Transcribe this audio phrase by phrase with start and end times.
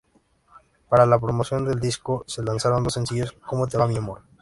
[0.89, 4.23] Para la promoción del disco, se lanzaron los sencillos "¿Cómo te va mi amor?